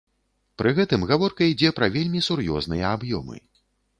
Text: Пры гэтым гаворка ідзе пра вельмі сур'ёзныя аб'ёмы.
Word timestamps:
Пры 0.61 0.71
гэтым 0.79 1.03
гаворка 1.11 1.49
ідзе 1.51 1.69
пра 1.79 1.89
вельмі 1.97 2.23
сур'ёзныя 2.29 2.85
аб'ёмы. 2.95 3.37